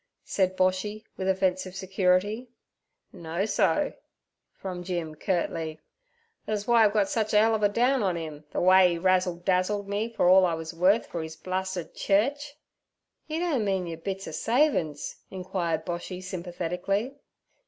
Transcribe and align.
said 0.25 0.57
Boshy, 0.57 1.03
with 1.15 1.27
offensive 1.27 1.75
security. 1.75 2.49
'Know 3.13 3.45
so' 3.45 3.93
from 4.51 4.83
Jim 4.83 5.13
curtly; 5.13 5.79
'that's 6.47 6.63
w'y 6.63 6.79
I've 6.81 6.93
got 6.93 7.07
such 7.07 7.35
a 7.35 7.37
'ell 7.37 7.53
of 7.53 7.61
a 7.61 7.69
down 7.69 8.01
on 8.01 8.17
'im 8.17 8.43
ther 8.51 8.61
way 8.61 8.93
'e 8.93 8.97
razzle 8.97 9.35
dazzled 9.35 9.87
me 9.87 10.09
for 10.11 10.27
all 10.27 10.43
I 10.47 10.55
wuz 10.55 10.73
worth 10.73 11.05
for 11.05 11.21
e's 11.23 11.35
blastid 11.37 11.93
church.' 11.93 12.55
'Yer 13.27 13.41
doan 13.41 13.63
mean 13.63 13.85
yer 13.85 13.95
bits 13.97 14.27
er 14.27 14.31
savin's?' 14.31 15.17
inquired 15.29 15.85
Boshy 15.85 16.19
sympathetically. 16.19 17.13